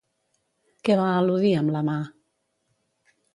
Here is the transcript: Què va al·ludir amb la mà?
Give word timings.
Què 0.87 0.95
va 0.99 1.09
al·ludir 1.17 1.51
amb 1.59 1.75
la 1.77 1.83
mà? 1.91 1.99